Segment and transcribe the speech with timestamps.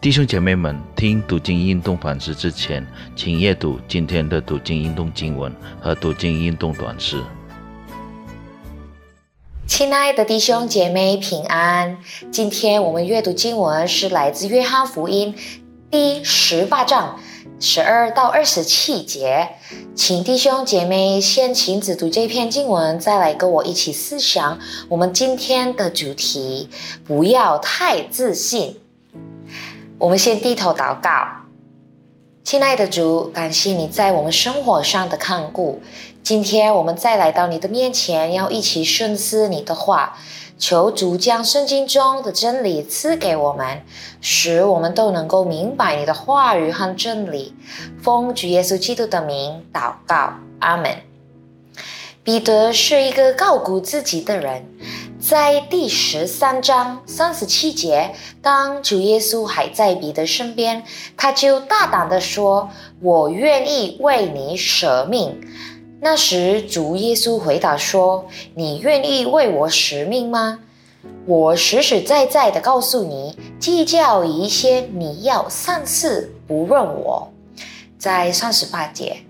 [0.00, 7.20] 弟兄姐妹们，听读经运动反思之前，请阅读今天的读经运动经文和读经运动短诗。
[9.66, 11.98] 亲爱的弟兄姐妹平安，
[12.30, 15.34] 今天我们阅读经文是来自约翰福音
[15.90, 17.18] 第十八章
[17.58, 19.48] 十二到二十七节，
[19.96, 26.70] 请弟兄姐妹先亲自读这篇经文，再来跟我一起思想我们今天的主题：
[27.04, 28.76] 不要太自信。
[30.00, 31.26] 我们先低头祷告，
[32.44, 35.82] 亲爱的主，感谢你在我们生活上的看顾。
[36.22, 40.16] 今天我们再来到你的面前，要一起深思你的话，
[40.56, 43.82] 求主将圣经中的真理赐给我们，
[44.20, 47.56] 使我们都能够明白你的话语和真理。
[48.00, 50.96] 奉主耶稣基督的名祷告，阿门。
[52.22, 54.64] 彼得是一个高估自己的人。
[55.20, 60.84] 在第十三章三十七节，当主耶稣还在彼得身边，
[61.16, 62.70] 他就大胆地说
[63.02, 65.40] ：“我愿意为你舍命。”
[66.00, 70.60] 那时，主耶稣回答说：“你愿意为我舍命吗？
[71.26, 77.32] 我实实在在的告诉你，计较一些，你要三次不认我。”
[77.98, 79.24] 在三十八节，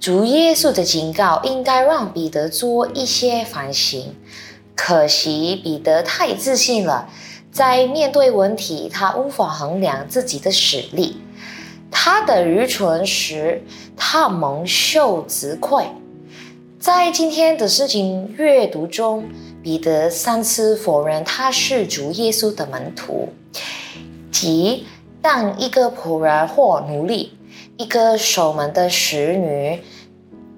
[0.00, 4.14] 主耶稣的警告应该让彼得做一些反省。
[4.76, 7.08] 可惜彼得太自信了，
[7.50, 11.16] 在面对问题，他无法衡量自己的实力。
[11.90, 13.62] 他的愚蠢使
[13.96, 15.86] 他蒙受责愧。
[16.78, 19.24] 在今天的事情阅读中，
[19.62, 23.30] 彼得三次否认他是主耶稣的门徒，
[24.30, 24.86] 即
[25.22, 27.32] 当一个仆人或奴隶，
[27.78, 29.80] 一个守门的使女，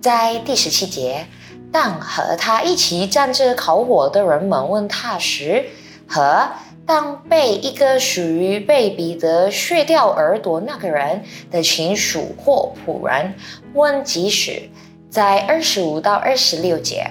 [0.03, 1.27] 在第十七节。
[1.71, 5.67] 当和他一起站着烤火的人们问他时，
[6.07, 6.49] 和
[6.87, 13.35] 当被一个属于被彼得削掉耳朵那个人的亲属或仆人
[13.75, 14.63] 问及时，
[15.11, 17.11] 在二十五到二十六节，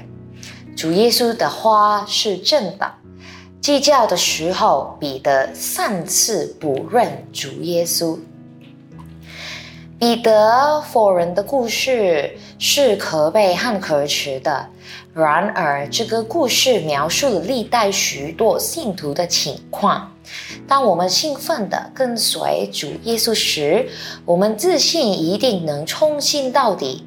[0.76, 2.92] 主耶稣的话是真的。
[3.62, 8.18] 计较的时候，彼得三次不认主耶稣。
[10.00, 14.68] 彼得否认的故事是可悲和可耻的。
[15.12, 20.12] 然而，这个故事描述了历代许多信徒的情况。
[20.68, 23.90] 当我们兴奋地跟随主耶稣时，
[24.24, 27.04] 我们自信一定能冲信到底。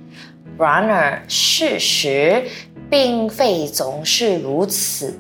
[0.59, 2.45] 然而，事实
[2.91, 5.17] 并非总是如此。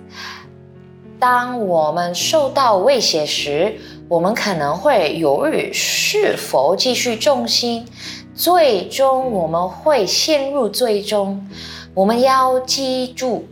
[1.21, 3.79] 当我们受到威胁时，
[4.11, 7.87] 我们可能会犹豫是否继续重心，
[8.35, 11.49] 最终我们会陷入最终。
[11.95, 13.47] 我们要记住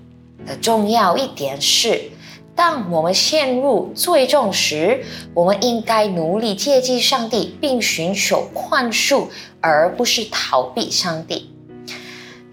[0.44, 2.10] 的重要一点是，
[2.56, 9.28] 当我们陷入最终时，我们应该努力接近上帝，并寻求宽恕，
[9.60, 11.54] 而不是逃避上帝。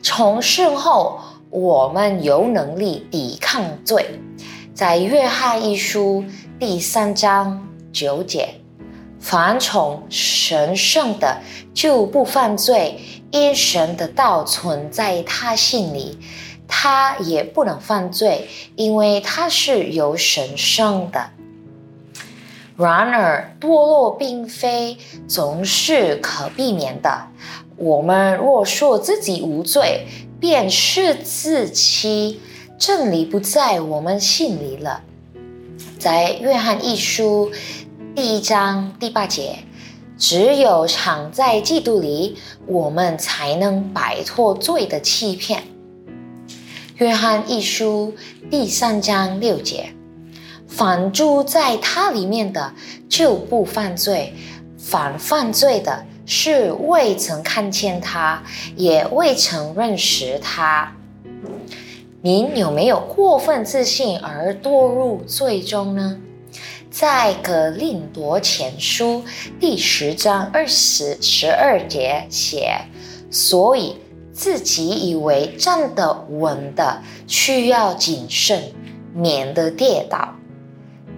[0.04, 4.20] 从事后，我们有能力抵抗罪。
[4.76, 6.24] 在约翰一书
[6.60, 7.68] 第三章。
[7.96, 8.56] 九节，
[9.22, 11.38] 凡从神圣的
[11.74, 13.00] 就不犯罪，
[13.32, 16.20] 因神的道存在他心里，
[16.68, 21.30] 他也不能犯罪，因为他是有神圣的。
[22.76, 27.28] 然而，堕落并非总是可避免的。
[27.78, 30.06] 我们若说自己无罪，
[30.38, 32.42] 便是自欺，
[32.78, 35.02] 真理不在我们心里了。
[35.98, 37.50] 在约翰一书。
[38.16, 39.58] 第一章第八节，
[40.18, 45.64] 只有藏在嫉妒里，我们才能摆脱罪的欺骗。
[46.96, 48.16] 约翰一书
[48.50, 49.90] 第三章六节，
[50.66, 52.74] 反住在他里面的
[53.10, 54.34] 就不犯罪，
[54.78, 58.42] 反犯罪的是未曾看见他，
[58.78, 60.90] 也未曾认识他。
[62.22, 66.18] 您有没有过分自信而堕入罪中呢？
[66.98, 69.22] 在格林多前书
[69.60, 72.80] 第十章二十十二节写，
[73.30, 73.98] 所以
[74.32, 78.72] 自己以为站得稳的，需要谨慎，
[79.14, 80.36] 免得跌倒。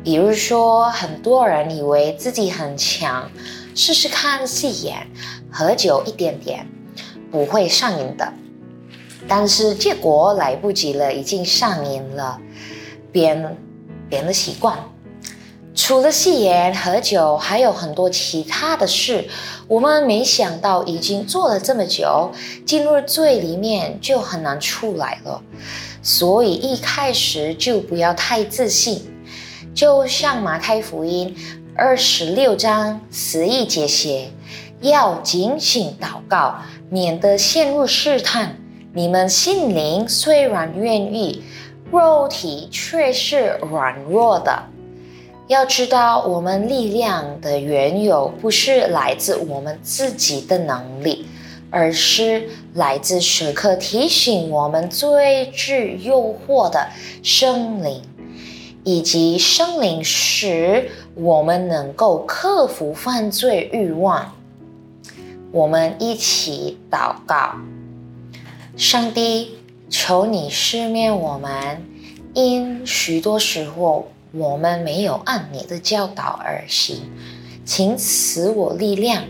[0.04, 3.30] 比如说，很多人以为自己很强，
[3.76, 5.06] 试试看戏演、
[5.52, 6.66] 喝酒一点点，
[7.30, 8.34] 不会上瘾的。
[9.28, 12.42] 但是结果来不及了，已经上瘾了，
[13.12, 13.56] 变
[14.10, 14.76] 变了习惯。
[15.78, 19.30] 除了戏言、喝酒，还有很多其他的事。
[19.68, 22.32] 我们没想到，已经做了这么久，
[22.66, 25.40] 进入最里面就很难出来了。
[26.02, 29.06] 所以一开始就不要太自信。
[29.76, 31.38] 就像马太福音
[31.76, 34.32] 二十六章十一节写：
[34.82, 36.56] 要警醒祷告，
[36.90, 38.58] 免得陷入试探。
[38.96, 41.44] 你们心灵虽然愿意，
[41.92, 44.64] 肉体却是软弱的。
[45.48, 51.26] 要知道，我们力量的缘由不是来自我们自己的能力，
[51.72, 56.90] 而是来自时刻提醒我们最具诱惑的
[57.24, 58.02] 生灵，
[58.84, 64.34] 以及生灵使我们能够克服犯罪欲望。
[65.54, 67.56] 我们一起祷告：
[68.76, 69.56] 上帝，
[69.90, 71.82] 求你赦免我们，
[72.34, 74.10] 因许多时候。
[74.38, 77.02] 我们没有按你的教导而行，
[77.66, 79.24] 请赐我力量，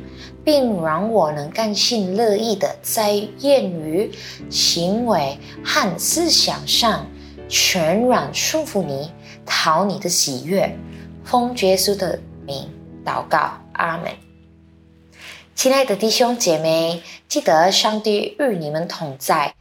[0.43, 4.11] 并让我能甘心乐意的在言语、
[4.49, 7.05] 行为和思想上
[7.47, 9.11] 全然顺服你，
[9.45, 10.77] 讨你的喜悦。
[11.23, 12.69] 奉耶稣的名
[13.05, 14.11] 祷告，阿门。
[15.55, 19.53] 亲爱的弟兄姐妹，记得上帝与你们同在。